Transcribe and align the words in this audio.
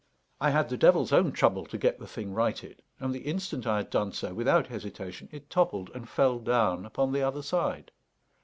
I 0.39 0.49
had 0.49 0.69
the 0.69 0.77
devil's 0.77 1.13
own 1.13 1.31
trouble 1.31 1.63
to 1.67 1.77
get 1.77 1.99
the 1.99 2.07
thing 2.07 2.33
righted; 2.33 2.81
and 2.99 3.13
the 3.13 3.19
instant 3.19 3.67
I 3.67 3.77
had 3.77 3.91
done 3.91 4.11
so, 4.13 4.33
without 4.33 4.65
hesitation, 4.65 5.29
it 5.31 5.51
toppled 5.51 5.91
and 5.93 6.09
fell 6.09 6.39
down 6.39 6.87
upon 6.87 7.11
the 7.11 7.21
other 7.21 7.43
side. 7.43 7.91